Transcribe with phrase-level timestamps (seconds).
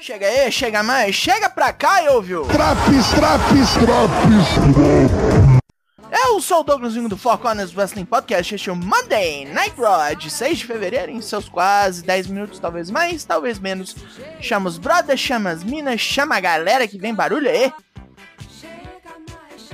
[0.00, 2.44] Chega aí, chega mais, chega pra cá, ouviu?
[2.46, 4.48] Traps, traps, traps.
[6.24, 10.12] Eu sou o Douglasinho do Four Corners Wrestling Podcast, este é o Monday Night Raw
[10.16, 13.94] de 6 de fevereiro, em seus quase 10 minutos, talvez mais, talvez menos.
[14.40, 17.72] Chama os brothers, chama as minas, chama a galera que vem barulho aí.
[18.48, 19.70] Chega mais,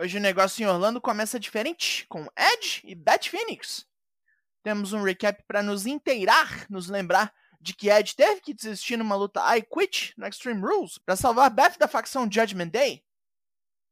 [0.00, 3.84] Hoje o negócio em Orlando começa diferente, com Edge e Beth Phoenix.
[4.62, 9.16] Temos um recap para nos inteirar, nos lembrar de que Edge teve que desistir numa
[9.16, 13.04] luta I Quit no Extreme Rules para salvar Beth da facção Judgment Day.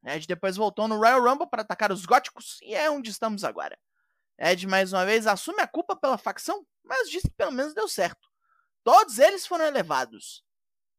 [0.05, 3.77] Edge depois voltou no Royal Rumble para atacar os góticos e é onde estamos agora.
[4.39, 7.89] Edge mais uma vez assume a culpa pela facção, mas diz que pelo menos deu
[7.89, 8.29] certo.
[8.85, 10.46] Todos eles foram elevados.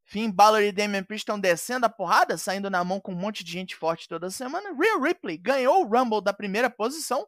[0.09, 3.44] Finn Balor e Damian Priest estão descendo a porrada, saindo na mão com um monte
[3.44, 4.73] de gente forte toda semana.
[4.73, 7.27] Rhea Ripley ganhou o Rumble da primeira posição.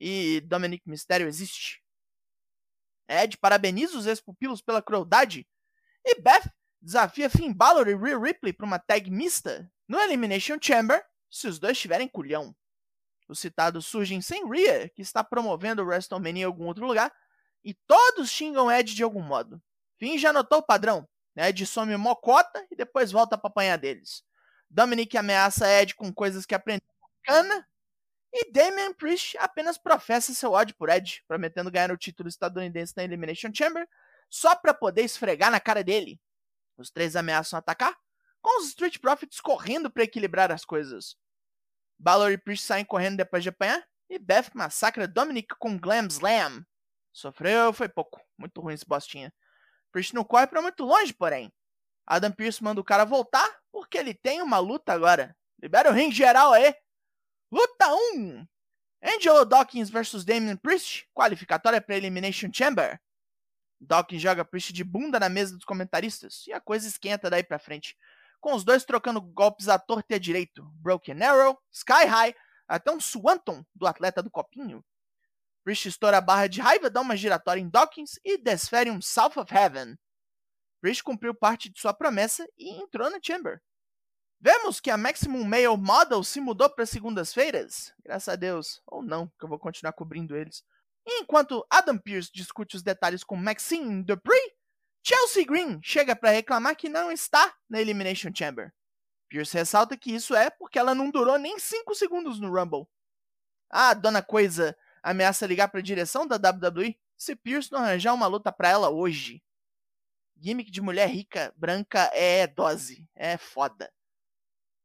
[0.00, 1.82] E Dominic Mysterio existe.
[3.08, 5.44] Ed parabeniza os ex-pupilos pela crueldade.
[6.04, 6.48] E Beth
[6.80, 11.58] desafia Finn Balor e Rhea Ripley para uma tag mista no Elimination Chamber, se os
[11.58, 12.54] dois tiverem culhão.
[13.28, 17.12] Os citados surgem sem Rhea, que está promovendo o WrestleMania em algum outro lugar,
[17.64, 19.60] e todos xingam Ed de algum modo.
[19.98, 21.08] Finn já notou o padrão.
[21.36, 24.22] Ed some mocota e depois volta para apanhar deles.
[24.68, 27.68] Dominic ameaça Ed com coisas que aprendeu com cana.
[28.32, 33.04] E Damian Priest apenas professa seu ódio por Ed, prometendo ganhar o título estadunidense na
[33.04, 33.86] Elimination Chamber
[34.30, 36.18] só para poder esfregar na cara dele.
[36.78, 37.94] Os três ameaçam atacar,
[38.40, 41.16] com os Street Profits correndo para equilibrar as coisas.
[41.98, 46.64] Balor e Priest saem correndo depois de apanhar, e Beth massacra Dominic com Glam Slam.
[47.12, 48.20] Sofreu, foi pouco.
[48.38, 49.32] Muito ruim esse bostinha.
[49.92, 51.52] Priest não corre pra muito longe, porém.
[52.06, 55.36] Adam Pearce manda o cara voltar porque ele tem uma luta agora.
[55.62, 56.74] Libera o ringue geral aí.
[57.50, 58.46] Luta 1.
[59.04, 63.00] Angelo Dawkins vs Damian Priest, qualificatória para Elimination Chamber.
[63.80, 67.58] Dawkins joga Priest de bunda na mesa dos comentaristas e a coisa esquenta daí pra
[67.58, 67.96] frente,
[68.40, 70.62] com os dois trocando golpes à torta e à direito.
[70.74, 72.34] Broken Arrow, Sky High,
[72.66, 74.84] até um Swanton do atleta do copinho.
[75.64, 79.36] Priest estoura a barra de raiva, dá uma giratória em Dawkins e desfere um South
[79.36, 79.96] of Heaven.
[80.80, 83.62] Priest cumpriu parte de sua promessa e entrou na Chamber.
[84.40, 87.94] Vemos que a Maximum Male Model se mudou para segundas-feiras.
[88.04, 88.82] Graças a Deus.
[88.86, 90.64] Ou não, que eu vou continuar cobrindo eles.
[91.06, 94.52] Enquanto Adam Pearce discute os detalhes com Maxine Dupree,
[95.04, 98.72] Chelsea Green chega para reclamar que não está na Elimination Chamber.
[99.28, 102.86] Pierce ressalta que isso é porque ela não durou nem 5 segundos no Rumble.
[103.70, 108.26] A dona Coisa ameaça ligar para a direção da WWE se Pierce não arranjar uma
[108.26, 109.42] luta para ela hoje.
[110.36, 113.92] Gimmick de mulher rica, branca é dose, é foda.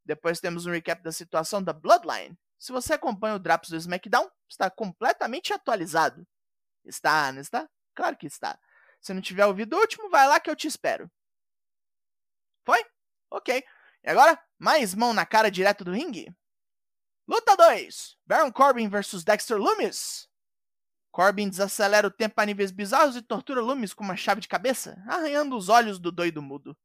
[0.06, 2.38] Depois temos um recap da situação da Bloodline.
[2.60, 6.26] Se você acompanha o Drops do SmackDown, está completamente atualizado.
[6.86, 7.70] Está, não está?
[7.94, 8.58] Claro que está.
[9.02, 11.12] Se não tiver ouvido o último, vai lá que eu te espero.
[12.66, 12.84] Foi?
[13.30, 13.64] Ok.
[14.04, 16.34] E agora, mais mão na cara direto do ringue?
[17.28, 20.30] Luta 2: Baron Corbin vs Dexter Loomis.
[21.12, 25.04] Corbin desacelera o tempo a níveis bizarros e tortura Loomis com uma chave de cabeça,
[25.06, 26.78] arranhando os olhos do doido mudo.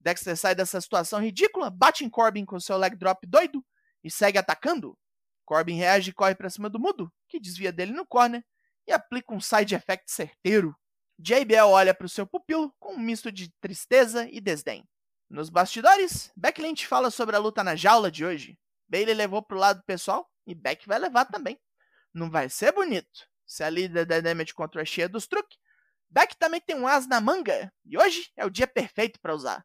[0.00, 3.62] Dexter sai dessa situação ridícula, bate em Corbin com seu leg drop doido
[4.02, 4.98] e segue atacando.
[5.44, 8.42] Corbin reage e corre para cima do mudo, que desvia dele no corner
[8.86, 10.74] e aplica um side effect certeiro.
[11.18, 14.82] JBL olha para o seu pupilo com um misto de tristeza e desdém.
[15.28, 18.58] Nos bastidores, Beck Lynch fala sobre a luta na jaula de hoje.
[18.92, 21.58] Bailey levou pro lado pessoal e Beck vai levar também.
[22.12, 23.26] Não vai ser bonito.
[23.46, 25.56] Se a líder da Damage Control é cheia dos truques,
[26.10, 29.64] Beck também tem um as na manga e hoje é o dia perfeito para usar.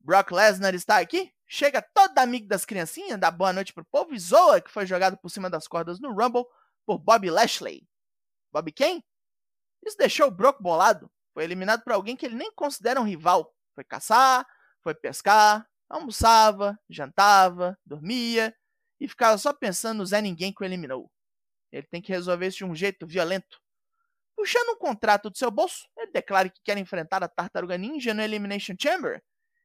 [0.00, 4.18] Brock Lesnar está aqui, chega todo amigo das criancinhas, dá boa noite pro povo e
[4.18, 6.44] zoa que foi jogado por cima das cordas no Rumble
[6.84, 7.86] por Bobby Lashley.
[8.52, 9.00] Bobby quem?
[9.84, 11.08] Isso deixou o Brock bolado.
[11.32, 13.54] Foi eliminado por alguém que ele nem considera um rival.
[13.76, 14.44] Foi caçar,
[14.82, 18.54] foi pescar, almoçava, jantava, dormia
[19.00, 21.10] e ficava só pensando no Zé Ninguém que o eliminou.
[21.70, 23.60] Ele tem que resolver isso de um jeito violento.
[24.36, 28.22] Puxando um contrato do seu bolso, ele declara que quer enfrentar a Tartaruga Ninja no
[28.22, 29.22] Elimination Chamber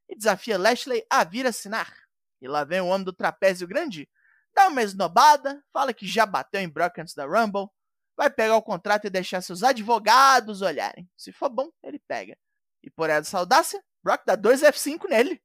[0.07, 1.93] e desafia Lashley a vir assinar.
[2.41, 4.09] E lá vem o homem do trapézio grande,
[4.55, 7.69] dá uma esnobada, fala que já bateu em Brock antes da Rumble,
[8.15, 11.09] vai pegar o contrato e deixar seus advogados olharem.
[11.17, 12.37] Se for bom, ele pega.
[12.83, 15.41] E por essa audácia, Brock dá dois F5 nele.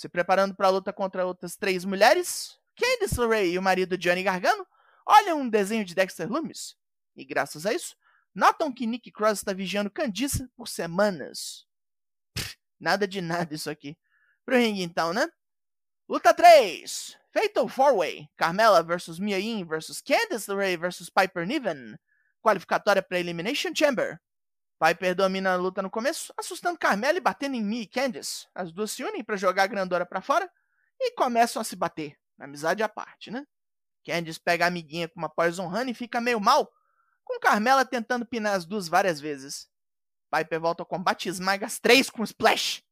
[0.00, 4.22] Se preparando para a luta contra outras três mulheres, Candice LeRae e o marido Johnny
[4.22, 4.66] Gargano
[5.04, 6.74] olham um desenho de Dexter Loomis.
[7.14, 7.94] E graças a isso,
[8.34, 11.66] notam que Nick Cross está vigiando Candice por semanas.
[12.34, 13.94] Pff, nada de nada isso aqui.
[14.42, 15.28] Pro ringue então, né?
[16.08, 17.18] Luta 3.
[17.30, 18.30] Fatal 4-Way.
[18.38, 21.98] Carmela versus Mia Yim versus Candice LeRae versus Piper Niven.
[22.40, 24.18] Qualificatória para Elimination Chamber.
[24.80, 28.48] Piper domina a luta no começo, assustando Carmela e batendo em Mia e Candice.
[28.54, 30.50] As duas se unem para jogar a grandora para fora
[30.98, 32.18] e começam a se bater.
[32.38, 33.46] Amizade à parte, né?
[34.06, 36.72] Candice pega a amiguinha com uma Poison Honey e fica meio mal,
[37.22, 39.68] com Carmela tentando pinar as duas várias vezes.
[40.34, 42.82] Piper volta ao combate e esmaga as três com Splash.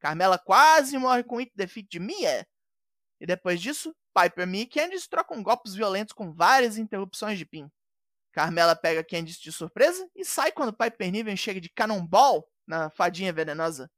[0.00, 2.48] Carmela quase morre com o hit defeat de Mia.
[3.20, 7.70] E depois disso, Piper, Mia e Candice trocam golpes violentos com várias interrupções de pin.
[8.36, 13.32] Carmela pega Candice de surpresa e sai quando Piper Niven chega de Cannonball na fadinha
[13.32, 13.90] venenosa.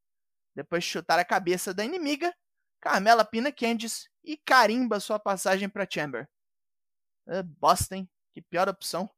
[0.54, 2.32] Depois de chutar a cabeça da inimiga,
[2.80, 6.28] Carmela pina Candice e carimba sua passagem para Chamber.
[7.26, 8.08] Ah, bosta, hein?
[8.32, 9.10] Que pior opção.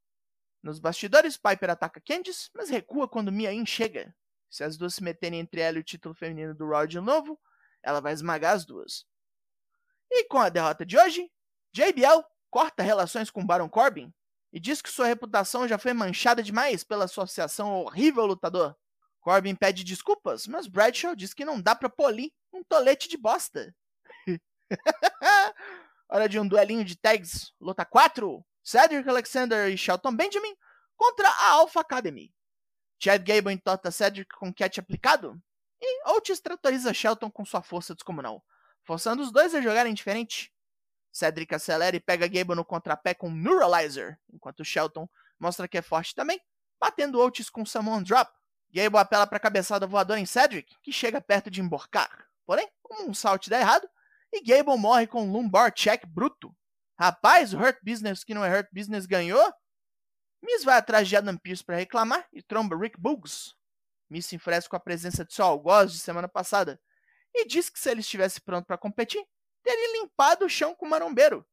[0.62, 4.16] Nos bastidores, Piper ataca Candice, mas recua quando Mia Yim chega.
[4.48, 7.38] Se as duas se meterem entre ela e o título feminino do Raw de novo,
[7.82, 9.04] ela vai esmagar as duas.
[10.10, 11.30] E com a derrota de hoje,
[11.74, 14.10] JBL corta relações com Baron Corbin
[14.52, 18.76] e diz que sua reputação já foi manchada demais pela associação ao horrível lutador.
[19.20, 23.74] Corbin pede desculpas, mas Bradshaw diz que não dá pra polir um tolete de bosta.
[26.08, 28.44] Hora de um duelinho de tags, luta 4.
[28.62, 30.54] Cedric Alexander e Shelton Benjamin
[30.96, 32.32] contra a Alpha Academy.
[33.02, 35.40] Chad Gable entorta Cedric com catch aplicado
[35.80, 38.44] e Otis tratoriza Shelton com sua força descomunal,
[38.84, 40.52] forçando os dois a jogarem diferente.
[41.12, 45.08] Cedric acelera e pega Gable no contrapé com Neuralizer, enquanto Shelton
[45.38, 46.40] mostra que é forte também,
[46.78, 48.30] batendo Otis com Samoan Drop.
[48.72, 52.28] Gable apela para a cabeçada voadora em Cedric, que chega perto de emborcar.
[52.46, 52.68] Porém,
[53.00, 53.88] um salto dá errado
[54.32, 56.54] e Gable morre com um lumbar check bruto.
[56.98, 59.52] Rapaz, o Hurt Business que não é Hurt Business ganhou?
[60.42, 63.54] Miss vai atrás de Adam Pearce para reclamar e tromba Rick Boogs.
[64.08, 66.80] Miss se enfurece com a presença de seu algoz de semana passada
[67.34, 69.24] e diz que se ele estivesse pronto para competir,
[69.62, 71.46] teria limpado o chão com o marombeiro.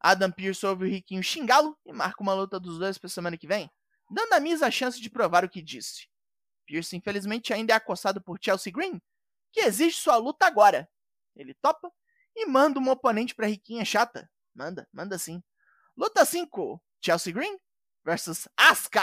[0.00, 3.46] Adam Pearce ouve o Riquinho xingá-lo e marca uma luta dos dois para semana que
[3.46, 3.70] vem,
[4.10, 6.08] dando a Miss a chance de provar o que disse.
[6.66, 9.00] Pierce, infelizmente, ainda é acossado por Chelsea Green,
[9.52, 10.88] que exige sua luta agora.
[11.36, 11.92] Ele topa
[12.34, 14.30] e manda um oponente pra Riquinha chata.
[14.54, 15.42] Manda, manda sim.
[15.96, 17.58] Luta 5: Chelsea Green
[18.04, 19.02] versus Asuka.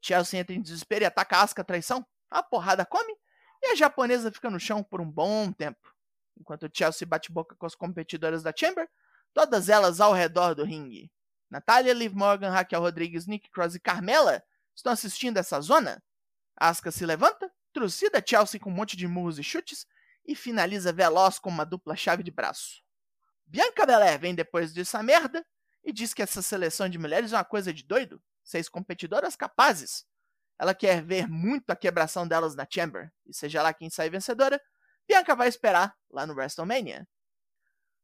[0.00, 2.06] Chelsea entra em desespero e ataca Asuka traição.
[2.30, 3.16] A porrada come
[3.62, 5.95] e a japonesa fica no chão por um bom tempo.
[6.38, 8.88] Enquanto Chelsea bate boca com as competidoras da Chamber,
[9.32, 11.10] todas elas ao redor do ringue.
[11.50, 14.42] Natália, Liv Morgan, Raquel Rodrigues, Nick Cross e Carmela
[14.74, 16.02] estão assistindo essa zona.
[16.56, 19.86] Asuka se levanta, trucida Chelsea com um monte de murros e chutes
[20.24, 22.82] e finaliza veloz com uma dupla chave de braço.
[23.46, 25.46] Bianca Belair vem depois dessa merda
[25.84, 28.20] e diz que essa seleção de mulheres é uma coisa de doido.
[28.42, 30.04] Seis competidoras capazes.
[30.58, 34.60] Ela quer ver muito a quebração delas na Chamber, e seja lá quem sai vencedora,
[35.08, 37.06] Bianca vai esperar lá no WrestleMania.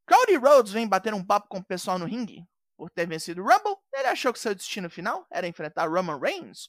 [0.06, 2.46] Cody Rhodes vem bater um papo com o pessoal no ringue.
[2.76, 6.69] Por ter vencido o Rumble, ele achou que seu destino final era enfrentar Roman Reigns.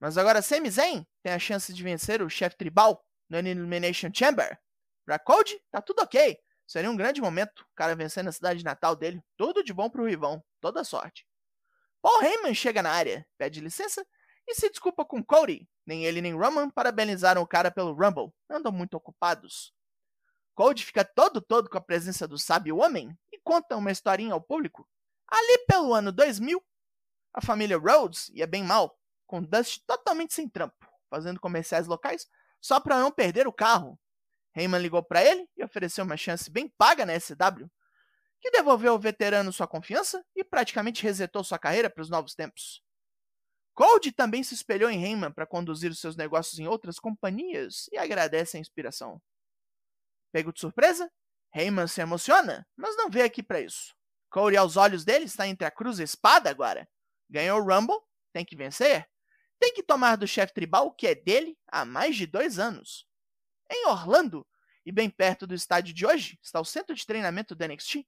[0.00, 4.58] Mas agora Sami Zayn tem a chance de vencer o chefe tribal no Elimination Chamber.
[5.04, 6.38] Pra Cody, tá tudo ok.
[6.66, 9.22] Seria um grande momento, o cara vencendo na cidade natal dele.
[9.36, 11.26] Tudo de bom pro Rivão, toda sorte.
[12.00, 14.06] Paul Heyman chega na área, pede licença
[14.46, 15.68] e se desculpa com Cody.
[15.86, 19.72] Nem ele nem Roman parabenizaram o cara pelo Rumble, andam muito ocupados.
[20.58, 24.40] Cody fica todo todo com a presença do sábio homem e conta uma historinha ao
[24.40, 24.88] público.
[25.28, 26.60] Ali pelo ano 2000,
[27.32, 30.74] a família Rhodes ia bem mal, com Dust totalmente sem trampo,
[31.08, 32.26] fazendo comerciais locais
[32.60, 33.96] só para não perder o carro.
[34.52, 37.70] Heyman ligou para ele e ofereceu uma chance bem paga na SW,
[38.40, 42.82] que devolveu ao veterano sua confiança e praticamente resetou sua carreira para os novos tempos.
[43.74, 47.96] Cold também se espelhou em Heyman para conduzir os seus negócios em outras companhias e
[47.96, 49.22] agradece a inspiração.
[50.32, 51.10] Pego de surpresa,
[51.54, 53.94] Heyman se emociona, mas não veio aqui para isso.
[54.30, 56.88] Cody, aos olhos dele, está entre a cruz e a espada agora.
[57.30, 57.98] Ganhou o Rumble,
[58.32, 59.08] tem que vencer.
[59.58, 63.06] Tem que tomar do chefe tribal o que é dele há mais de dois anos.
[63.70, 64.46] Em Orlando,
[64.84, 68.06] e bem perto do estádio de hoje, está o centro de treinamento do NXT,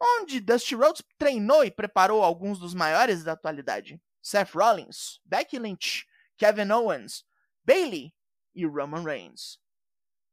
[0.00, 4.00] onde Dusty Rhodes treinou e preparou alguns dos maiores da atualidade.
[4.22, 7.24] Seth Rollins, Becky Lynch, Kevin Owens,
[7.64, 8.14] Bailey
[8.54, 9.58] e Roman Reigns.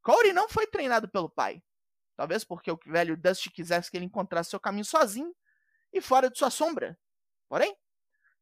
[0.05, 1.63] Cody não foi treinado pelo pai.
[2.15, 5.35] Talvez porque o velho Dusty quisesse que ele encontrasse seu caminho sozinho
[5.91, 6.97] e fora de sua sombra.
[7.49, 7.75] Porém,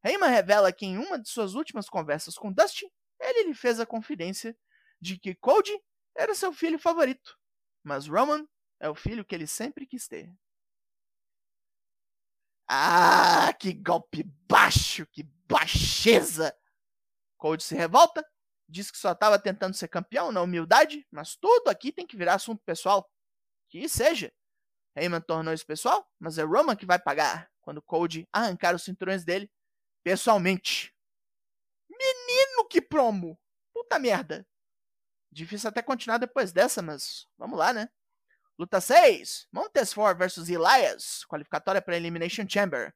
[0.04, 2.86] Heyman revela que em uma de suas últimas conversas com Dusty,
[3.18, 4.54] ele lhe fez a confidência
[5.00, 5.74] de que Cody
[6.14, 7.38] era seu filho favorito,
[7.82, 8.46] mas Roman
[8.78, 10.30] é o filho que ele sempre quis ter.
[12.68, 16.54] Ah, que golpe baixo, que baixeza!
[17.38, 18.24] Cold se revolta,
[18.68, 22.34] diz que só estava tentando ser campeão na humildade, mas tudo aqui tem que virar
[22.34, 23.10] assunto pessoal.
[23.68, 24.32] Que seja.
[24.96, 29.24] Heyman tornou isso pessoal, mas é Roman que vai pagar quando Cold arrancar os cinturões
[29.24, 29.50] dele
[30.04, 30.94] pessoalmente.
[31.88, 33.38] Menino que promo!
[33.72, 34.46] Puta merda!
[35.32, 37.88] Difícil até continuar depois dessa, mas vamos lá, né?
[38.56, 42.94] Luta 6: Montesfort vs Elias, qualificatória para Elimination Chamber.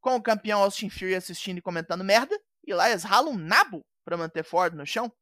[0.00, 4.44] Com o campeão Austin Fury assistindo e comentando merda, Elias rala um nabo para manter
[4.44, 5.12] Ford no chão,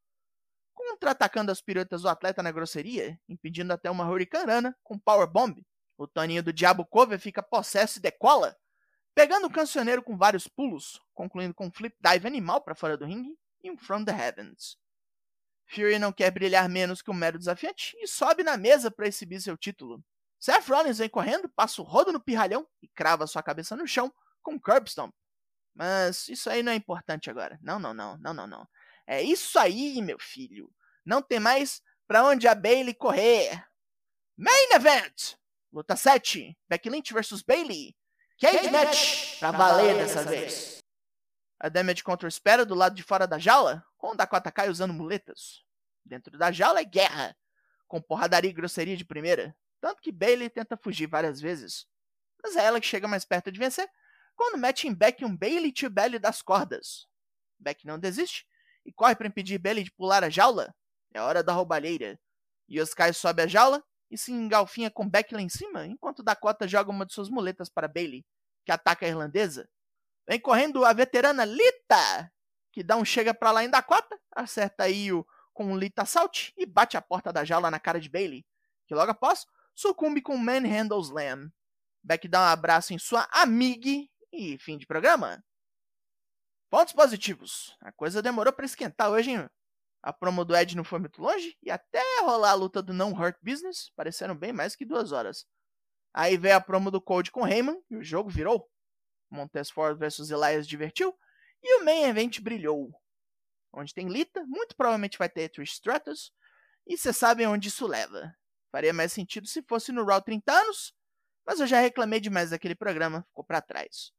[0.73, 5.65] contra-atacando as piruetas do atleta na grosseria, impedindo até uma Hurricanrana com Powerbomb.
[5.97, 8.57] O Toninho do Diabo Cover fica possesso e decola,
[9.15, 13.05] pegando o cancioneiro com vários pulos, concluindo com um flip dive animal para fora do
[13.05, 14.77] ringue e um From the Heavens.
[15.67, 19.41] Fury não quer brilhar menos que um mero desafiante e sobe na mesa para exibir
[19.41, 20.03] seu título.
[20.39, 24.13] Seth Rollins vem correndo, passa o rodo no pirralhão e crava sua cabeça no chão
[24.41, 25.13] com um curb stomp.
[25.73, 27.59] Mas isso aí não é importante agora.
[27.61, 28.67] Não, não, não, não, não, não.
[29.07, 30.71] É isso aí, meu filho.
[31.05, 33.65] Não tem mais pra onde a Bailey correr.
[34.37, 35.35] Main Event!
[35.71, 36.57] Luta 7.
[36.69, 37.95] Becky Lynch vs Bailey.
[38.39, 40.77] Cage match pra valer dessa vez.
[41.59, 44.93] A damage contra espera do lado de fora da jaula, com o Dakota Kai usando
[44.93, 45.63] muletas.
[46.05, 47.35] Dentro da jaula é guerra,
[47.87, 49.55] com porradaria e grosseria de primeira.
[49.79, 51.87] Tanto que Bailey tenta fugir várias vezes.
[52.43, 53.89] Mas é ela que chega mais perto de vencer,
[54.35, 57.07] quando mete em Beck um Bailey to Belly das cordas.
[57.59, 58.45] Beck não desiste
[58.85, 60.73] e corre para impedir Bailey de pular a jaula.
[61.13, 62.19] É hora da roubalheira.
[62.69, 66.91] Yoskai sobe a jaula e se engalfinha com Beck lá em cima, enquanto Dakota joga
[66.91, 68.25] uma de suas muletas para Bailey,
[68.65, 69.67] que ataca a irlandesa.
[70.27, 72.31] Vem correndo a veterana Lita,
[72.71, 76.65] que dá um chega pra lá em Dakota, acerta Io com um Lita Salt e
[76.65, 78.45] bate a porta da jaula na cara de Bailey,
[78.87, 81.51] que logo após sucumbe com um Manhandle Slam.
[82.03, 83.89] Beck dá um abraço em sua amiga
[84.33, 85.45] e fim de programa.
[86.69, 87.77] Pontos positivos.
[87.79, 89.47] A coisa demorou para esquentar hoje, hein?
[90.01, 93.13] A promo do Ed não foi muito longe e até rolar a luta do Não
[93.13, 95.45] Hurt Business pareceram bem mais que duas horas.
[96.13, 98.69] Aí veio a promo do Cold com Heyman e o jogo virou.
[99.29, 101.17] Montesfort vs Elias divertiu
[101.61, 102.91] e o Main Event brilhou.
[103.71, 106.31] Onde tem Lita, muito provavelmente vai ter Trish Stratus
[106.85, 108.35] e vocês sabem onde isso leva.
[108.71, 110.93] Faria mais sentido se fosse no Raw 30 anos,
[111.45, 114.11] mas eu já reclamei demais daquele programa, ficou para trás.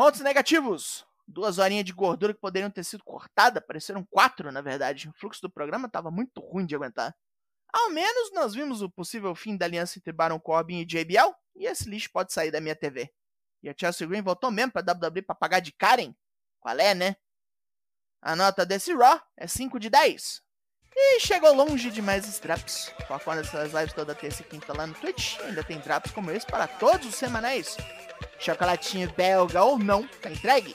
[0.00, 1.04] Pontos negativos.
[1.28, 5.10] Duas horinhas de gordura que poderiam ter sido cortadas, pareceram quatro, na verdade.
[5.10, 7.14] O fluxo do programa estava muito ruim de aguentar.
[7.70, 11.66] Ao menos nós vimos o possível fim da aliança entre Baron Corbin e JBL, e
[11.66, 13.12] esse lixo pode sair da minha TV.
[13.62, 16.14] E a Chelsea Green voltou mesmo pra WWE pra pagar de Karen?
[16.60, 17.16] Qual é, né?
[18.22, 20.40] A nota desse Raw é 5 de 10.
[20.96, 22.90] E chegou longe demais os drops.
[23.06, 25.38] Foca nessas lives toda terça e quinta lá no Twitch.
[25.40, 27.76] Ainda tem drops como esse para todos os semanais.
[28.40, 30.74] Chocolatinho belga ou não, tá entregue?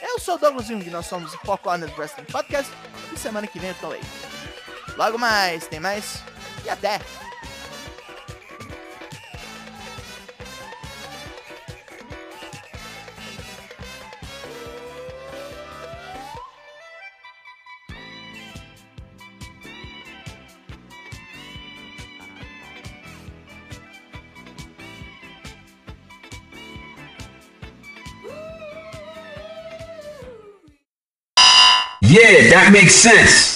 [0.00, 2.70] Eu sou o Douglas Jung, nós somos o Foco Honest Wrestling Podcast.
[3.12, 4.00] E semana que vem eu tô aí.
[4.96, 6.22] Logo mais, tem mais.
[6.64, 7.00] E até!
[32.14, 33.53] Yeah, that makes sense.